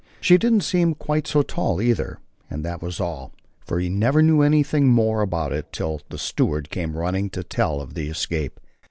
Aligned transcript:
She 0.19 0.39
didn't 0.39 0.61
seem 0.61 0.95
quite 0.95 1.27
so 1.27 1.43
tall, 1.43 1.79
either, 1.79 2.17
and 2.49 2.65
that 2.65 2.81
was 2.81 2.99
all, 2.99 3.33
for 3.59 3.79
he 3.79 3.87
never 3.87 4.23
knew 4.23 4.41
anything 4.41 4.87
more 4.87 5.21
about 5.21 5.53
it 5.53 5.71
till 5.71 6.01
the 6.09 6.17
steward 6.17 6.71
came 6.71 6.97
running 6.97 7.29
to 7.29 7.43
tell 7.43 7.79
of 7.79 7.93
the 7.93 8.09
escape. 8.09 8.59